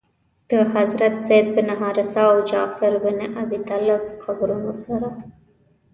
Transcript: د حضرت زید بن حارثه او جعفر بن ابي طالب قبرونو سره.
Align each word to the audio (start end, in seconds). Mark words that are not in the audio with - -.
د 0.49 0.51
حضرت 0.73 1.13
زید 1.27 1.47
بن 1.55 1.69
حارثه 1.79 2.21
او 2.31 2.37
جعفر 2.49 2.93
بن 3.03 3.17
ابي 3.43 3.59
طالب 3.69 4.01
قبرونو 4.23 4.71
سره. 4.85 5.09